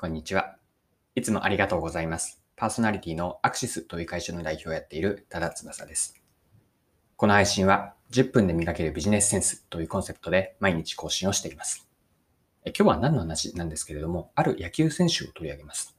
[0.00, 0.54] こんにちは。
[1.16, 2.40] いつもありがとうございます。
[2.54, 6.14] パーソナリティのアクシスという会社の代表をやっている多田翼です。
[7.16, 11.88] この配信は10分で磨けるビジネスセンスというコンセプトで毎日更新をしています。
[12.66, 15.96] 今日は何の話なんですけれども、ある野球選手を取り上げます。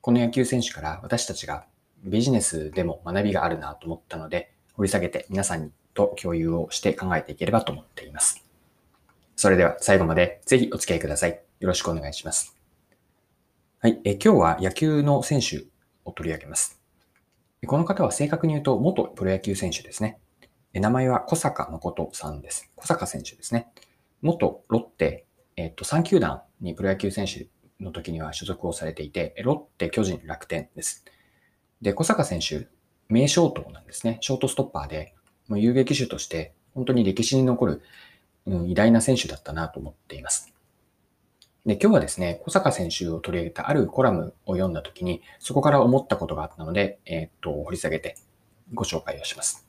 [0.00, 1.66] この野球選手から私たちが
[2.02, 8.42] ビジネスでも学びがあるなと思ったので、掘り下げて皆さんと共有をして考えていければと思っています。
[9.36, 11.38] それでは最後までぜひお付き合いください。
[11.60, 12.59] よろしくお願いします。
[13.82, 13.98] はい。
[14.04, 15.64] え今日は野球の選手
[16.04, 16.82] を取り上げます。
[17.66, 20.18] この方は正確に言うと元プロ野球選手ですね。
[20.74, 22.70] え名前は小坂誠さんです。
[22.76, 23.68] 小坂選手ですね。
[24.20, 25.24] 元ロッテ、
[25.56, 27.46] えっと、3球団にプロ野球選手
[27.82, 31.06] の時には所属をされていて、ロッテ、巨人、楽天です。
[31.80, 32.68] で、小坂選手、
[33.08, 34.18] 名ショートなんですね。
[34.20, 35.14] ショートストッパーで、
[35.48, 37.82] もう遊撃手として本当に歴史に残る、
[38.44, 40.52] うん、偉大な選手だったなと思っています。
[41.66, 48.16] で、今日はですね、小坂選手を取り上げたあるコラムを読んだときに、そこから思ったことがあったので、えーっと、掘り下げて
[48.72, 49.66] ご紹介をします。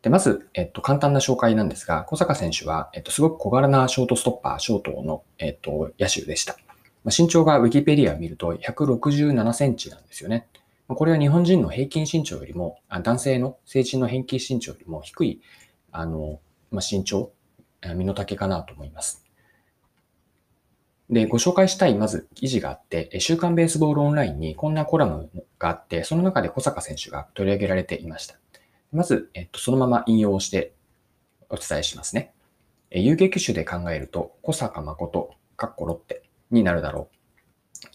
[0.00, 6.56] で、まず、えっと、簡単な紹介なんですが、小坂選手は、えっと、すごく小柄なショートストッパー、ショートの、えっと、野手でした。
[7.04, 10.46] まあ身長がウィキペディアを見ると167センチなんですよね。
[10.88, 15.42] まあこれは日本人の平均身長よりも、男性の成人の平均身長よりも低い、
[15.92, 17.32] あの、まあ、身長、
[17.94, 19.29] 身の丈かなと思います。
[21.10, 28.36] で、ご紹介したい、まず記事があって、週刊ベースボールオンラインにこんなコラムがあって、その中で小坂選手が取り上げられていました。
[28.92, 30.72] まず、えっと、そのまま引用して
[31.48, 32.32] お伝えしますね。
[32.92, 36.22] え遊撃手で考えると、小坂誠、かっこロッテ
[36.52, 37.08] になるだろ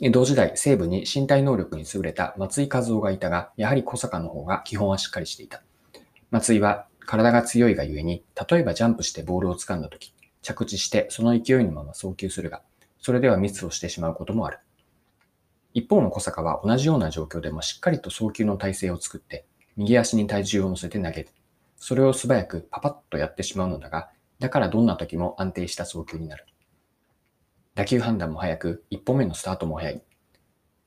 [0.02, 0.12] う。
[0.12, 5.64] 同時代、西部に身体能力に優れた松井和夫がいたが、やはり小坂の方が基本はしっかりしていた。
[6.32, 12.62] 松井は体が強いがゆえに、例えばジャンプしてボールを掴んだとき、着地してその勢いのまま送球するが、
[13.06, 14.58] それではミスをしてしまうこともある。
[15.76, 19.46] 一方の小坂は同じような状況でもしっかりと送球の体勢を作って、
[19.78, 21.30] 右足に体重を乗せて投げる。
[21.78, 24.10] それを素早くパパッとやってしまうのだが、
[24.40, 26.48] だからどんな時も安定した送球になる。
[27.76, 30.02] 打球判断も早く、一歩目のスタートも早い。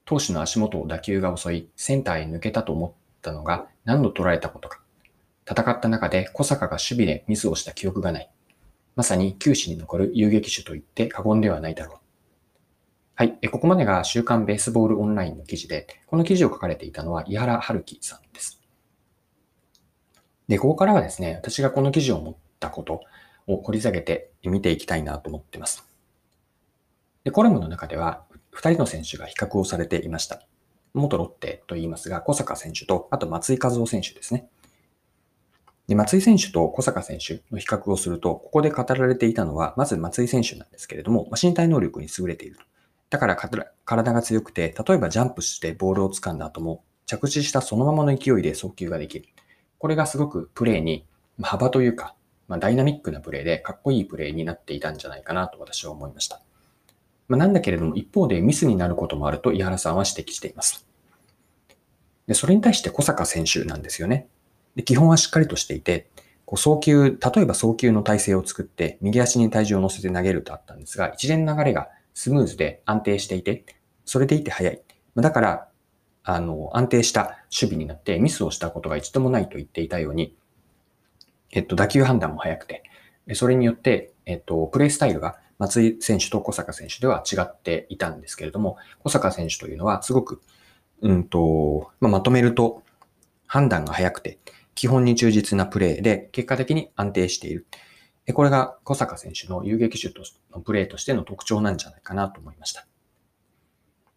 [0.04, 4.80] 投手の足元を打球が襲い、センターへ抜けたと思ったのが何度捉えたことか。
[5.48, 8.30] 戦った中で小坂が守備でミスをした記憶がない。
[8.96, 12.07] まさに球史に残る遊撃手と言って過言ではないだろう。
[13.18, 13.36] はい。
[13.50, 18.62] ここまでが週刊ベースボールオンラインの記事で、この記事を書かれていたのは井原春樹さんです。
[20.46, 23.00] で、ここからはですね、私がこの記事を持ったこと
[23.48, 25.84] を掘り下げて見ていきたいなと思っています。
[27.24, 30.46] で、コラムの中では、2人の選手が比較をされていました。
[30.94, 34.48] 元ロッテと言いますが、小坂選手と、あと松井和夫選手ですね。
[35.88, 42.67] で、松井選手と小坂選手の比較をすると、ここで語られていたのは、まず松井選手なんですけれども、身体能力に優れていると。
[43.10, 43.36] だから
[43.84, 49.26] 体が強くて、例えばジャンプしてボールを掴んだ後も、着地したそのままの勢いで送球ができる。
[49.78, 51.06] これがすごくプレーに、
[51.40, 52.14] 幅というか、
[52.48, 56.40] まあ、ダイナミックなプレーでかっこいいプレーになっていたんじゃないかなと私は思いました。
[57.28, 60.86] まあ、なんだけれども、一方でミスになることもあると井原さんは指摘しています。
[62.26, 64.28] で、それに対して小坂選手なんですよね。
[64.76, 66.10] で基本はしっかりとしていて、
[66.44, 71.88] こう送球、例えば送球の体勢を作って、右足に体重を乗せて投げるとあったんですが、一連の流れが
[72.18, 73.64] スムーズで安定していて、
[74.04, 74.82] それでいて早い。
[75.14, 75.68] だから、
[76.24, 80.36] あの、安定した守備になって、ミスをしたことが一度もないと言っていたように、
[81.52, 82.82] えっと、打球判断も早くて、
[83.34, 90.42] それによって、えっと、プレイスタイルが松井選手と小坂選手では違っていたんですけれども、小坂選手というのはすごく、
[91.02, 92.82] うんと、まあ、まとめると、
[93.46, 94.40] 判断が早くて、
[94.74, 97.66] 基本に忠実なプレーで、結果的に安定している。
[98.32, 100.22] これが小坂選手の遊撃手と
[100.52, 102.86] のプレーとしての特徴なんじゃないかなと思いました。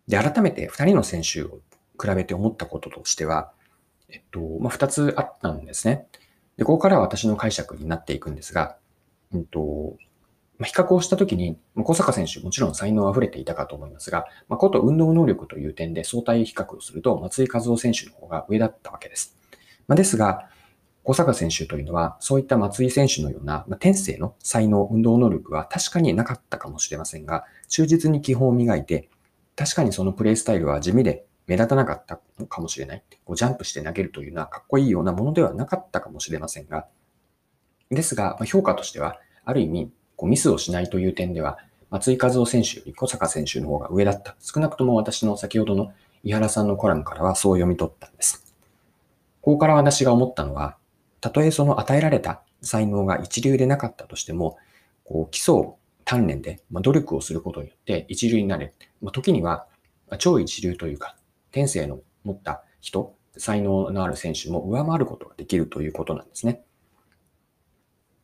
[0.08, 1.60] で、改めて2人の選手を
[2.00, 3.52] 比べて思ったこととしては、
[4.10, 6.08] えっと、まあ、2つあったんですね。
[6.58, 8.76] で、ここからは私の解釈になっていくんですが、
[9.34, 9.96] うんと、
[10.58, 19.38] まあ、比較をしたときに、小坂選手もちろん才能あふれていたかと思いますが、まあ、こと運動能力という点で相対比較をすると、松井和夫選手の方が上だったわけです。
[19.88, 20.50] まあ、ですが、
[21.03, 29.09] 小坂選手というのは、そういった松井選手のような、まあ、天性の才能、運動能力は確かになかったかもしれませんが、忠実に基本を磨いて、
[29.56, 33.03] 確かにそのプレイスタイルは地味で目立たなかったのかもしれない。
[33.26, 36.88] こうジャンプして投げるというのはかっこいいようなものではなかったかもしれませんが、
[37.90, 41.58] ですが、ま、評価としては、ある意味、こうミスをしないという点では、
[41.90, 44.36] 松井和夫選手より小坂選手の方が上だった。
[44.40, 45.92] 少なくとも私の先ほどの
[46.24, 48.56] 井原さんのコラムからはそう読み取ったんです。
[49.42, 50.78] ここから私が思ったのは、
[51.22, 54.58] たとえその与えられた才能が一流でなかったとしても、
[55.06, 58.73] こう基礎を鍛錬で、ま、努力をすることによって一流になれ。
[59.02, 59.68] ま、時には、
[60.20, 61.16] 超一流というか、
[61.52, 66.64] 天性の持った人、才能のある選手も上回ることができるということなんですね。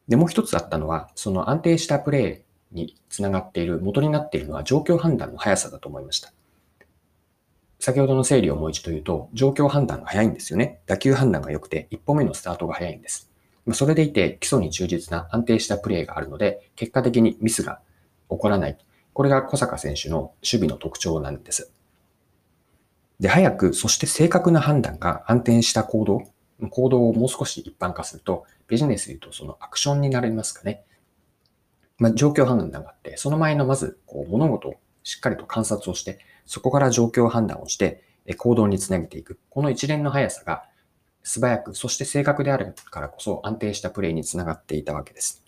[0.07, 6.31] で、もう一つあったのは、その安定したプレーにつながっている、元になっているのは状況判断の速さだと思いました。
[7.87, 10.81] 先ほどの整理をもう一度言うと、状況判断が早いんですよね。
[10.87, 13.31] 打球判断が良くて、一歩目のスタートが早いんです。
[13.71, 17.79] それでいて、基礎に忠実な安定したプレーがあるので、結果的にミスが
[18.29, 18.77] 起こらない。
[19.13, 21.71] これが小坂選手の守備の特徴なんです。
[23.21, 26.23] で、早く、そして正確な判断が安定した行動、
[26.69, 30.83] 行動をもう少し一般化すると、ビジネスで言うとそのアクションになりますかね。
[31.99, 34.73] まあ、状況判断があって、その前のまず、こう、物事を
[35.03, 38.03] しっかりと観察をして、そこから状況判断をして、
[38.37, 39.39] 行動につなげていく。
[39.49, 40.63] この一連の速さが、
[41.23, 45.43] 素早く、そして正確であるからこそ安定したプレイにつながっていたわけです。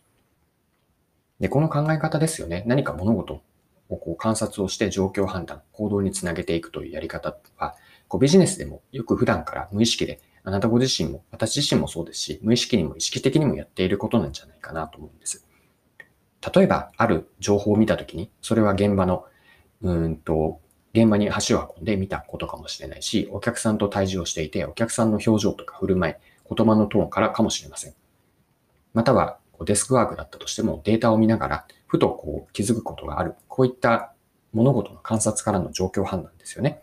[1.40, 2.64] で、この考え方ですよね。
[2.68, 3.42] 何か物事
[3.90, 7.76] をこう観察をして状況判断、行動につなげていくというやり方は、
[8.08, 15.46] こうビジネスでもよく普段から無意識で、あなたご自身も、私自身もそうですし、無意識にも意識的にもやっていることなんじゃないかなと思うんです。
[16.54, 19.26] 例えば、ある情報を見たときに、それは現場の、
[19.82, 20.60] うんと、
[20.94, 26.16] 現場に足を運んで見たことかもしれないし、お客さんと対峙をしていて、お客さんの表情とか振る舞い、
[26.56, 27.94] 言葉のトーンからかもしれません。
[28.94, 33.36] または、デスクワークだったとしてもデータを見ながら、ふとこう気づくことがある。
[33.48, 34.14] こういった
[34.54, 36.82] 物事の観察からの状況判断ですよね。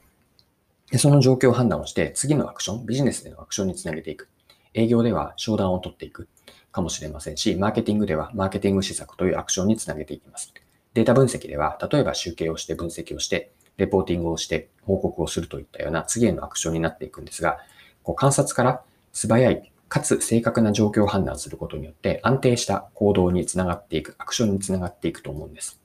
[0.91, 4.29] でその状況判断をして、次のアクション、ビジネスでのアクションにつなげていく。
[4.75, 6.29] 営業では商談を取っていく
[6.71, 10.53] かもしれませんし、マーケティングではマーケティング施策というアクションにつなげていきます。
[10.95, 17.59] データ分析では、例えば集計をして分析をして、レポーティングをして報告をするといったような次へのアクションになっていくんですが、
[18.03, 18.83] こう観察から
[19.13, 25.81] 素早いかつ正確な状況を判断することによって安定した行動につながっていく、アクションにつながっていくと思うんです。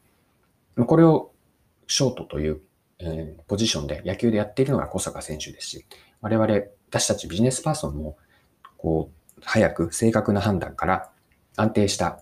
[0.85, 1.31] これを
[1.87, 2.61] ショートという、
[2.99, 5.85] えー、ポジションで野球でやっているのが小坂選手ですし、
[6.21, 6.47] 我々、
[6.89, 8.17] 私たちビジネスパーソンも、
[8.77, 11.09] こう、早く正確な判断から
[11.55, 12.19] 安定した、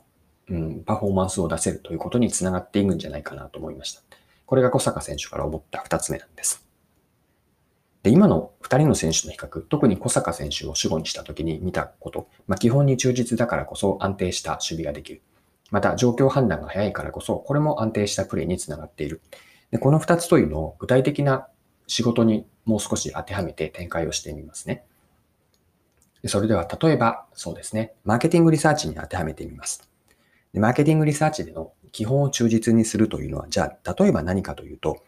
[0.50, 4.01] うん、パフォーマンスを出せるということにつながっていくんじゃないかなと思いました。
[4.49, 6.65] これが小坂選手から思った二つ目なんです。
[8.01, 15.21] で、今の二人の選手の比較、特に小坂選手を主語にした時に見たこと、まあ、基本に忠実だからこそ安定した守備ができる。
[15.69, 19.21] また、状況判断が早いからこそ、これも安定したプレーにつながっている。
[19.69, 21.47] でこの二つというのを具体的な
[21.85, 24.83] 仕事にもう少し当てはめて展開をしてみますね。
[26.25, 29.87] それでは、例えば、そうですね、マーケティングリサーチに当てはめてみます。
[30.53, 35.03] でマーケティングリサーチでの基本を忠実にするというのは、じゃあ、例えば何かというと、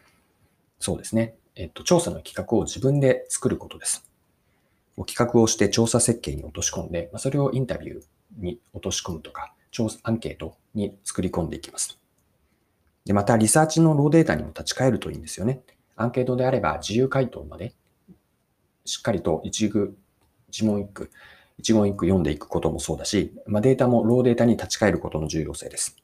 [0.78, 4.08] そうですね、えっと、調査の企画を自分で作ることです。
[5.06, 8.02] 企画をして調査設計に落とし込んで、それをインタビュー
[8.38, 11.98] に落とし込むとか、調査アンケートに作り込んでいきます。
[13.04, 15.62] で、また、リサーチのローデータにも立ち返るといいんですよね。
[15.96, 17.74] アンケートであれば、自由回答まで、
[18.84, 19.96] しっかりと一句、
[20.48, 21.10] 一問一句、
[21.58, 26.01] 一言一句読んでいくこともそうだし、まあ、データもローデータに立ち返ることの重要性です。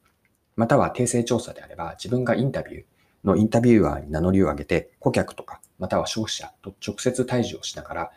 [0.59, 2.85] または訂正調査であれば、自分がインタビュー、
[3.25, 8.11] のインタビューアーに名乗りを上げて、顧客とか、または消費者と直接対峙をしながら、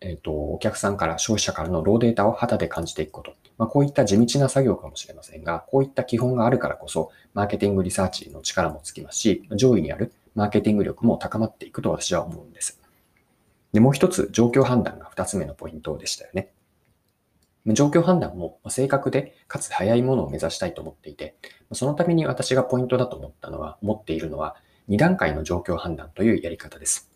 [0.00, 3.34] えっ、ー、と、お客さんから消費者からのローデータを肌で感じていくこと。
[3.56, 12.80] まあ、こういった地道な作業かもしれませんが、こういった基本があるからこそ、マーケティングリサーチの力もつきますし、上位にあるマーケティング力も高まっていくと私は思うんです。
[13.72, 16.50] で、もう一つ、状況判断が二つ目のポイントでしたよね。
[17.74, 21.36] 状況判断も正確でかつ早いものを目指したいと思っていて、
[21.72, 24.56] そのために私がポイントだと思ったのは、思っているのは、
[24.88, 27.10] 2段階の状況判断というやり方です。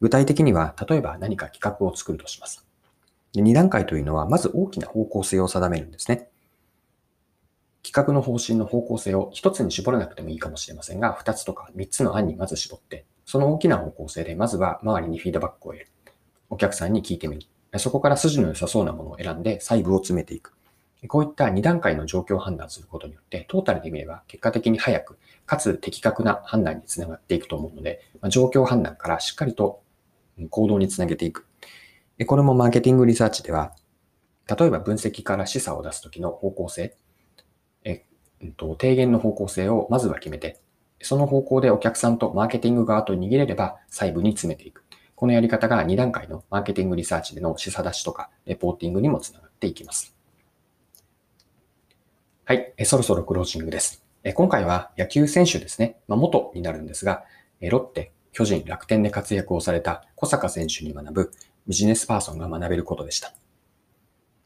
[0.00, 2.66] 具体的には、例えば何か企画を作るとします。
[3.34, 6.28] 2段階というのは、まず大きな方向性を定めるんですね。
[7.82, 15.88] 企画の方針の方向性を1つに絞らなくてもいいかもしれませんが、2つとか3つの案にまず絞って、その大きな方向性で、まずは周りにフィードバックを得る。
[16.48, 17.42] お客さんに聞いてみる。
[17.78, 20.54] そこから筋の良さそうなものを選んで細部を詰めていく。
[21.08, 28.00] こういった2段階の状況を判断することによって、トータルで見れば結果的に早く、かつ的確な判断につながっていくと思うので、
[28.30, 29.82] 状況判断からしっかりと
[30.50, 31.46] 行動につなげていく。
[32.26, 33.74] これもマーケティングリサーチでは、
[34.46, 36.96] 例えば分析から示唆を出すときの方向性、
[37.82, 38.04] え
[38.46, 40.60] っと、提言の方向性をまずは決めて、
[41.02, 44.84] その方向でお客さんとマーケティング側と逃げれれば細部に詰めていく。
[45.16, 50.16] このやり方が2段階のマーケティングリサーチでの示唆出しとか、レポーティングにもつながっていきます。
[52.44, 54.04] はい、そろそろクロージングです。
[54.34, 55.96] 今回は野球選手ですね。
[56.08, 57.24] まあ、元になるんですが、
[57.60, 61.30] ロッテ、巨人、楽天で活躍をされた小坂選手に学ぶ
[61.66, 63.32] ビジネスパーソンが学べることでした。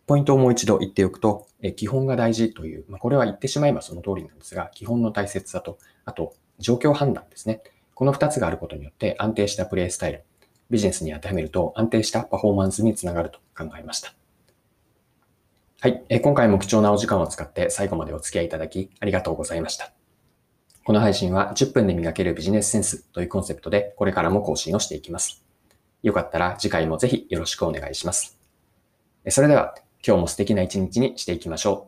[0.07, 7.63] ポイントをもう一度言っておくと、え基本が大事という、まあ、これは言ってしまえばその通りなんですが、基本の大切さと、あと、状況判断ですね。
[7.95, 10.25] この2つがあることによって安定したプレイスタイル、
[10.71, 14.13] ビジネスに当てはめると安定したパフォーマンスにつながると考えました。
[15.81, 16.05] はい。
[16.09, 19.93] え今回も貴重なお時間を使って最後までお付き合いいただきありがとうございました。
[20.85, 25.45] この配信は10分で磨けるビジネスセンスというコンセプトでこれからも更新をしていきます。
[26.03, 28.39] よかったら次回もぜひよろしくお願いします。
[29.29, 29.75] それでは
[30.07, 31.88] 今日も素敵な一日にしていきましょ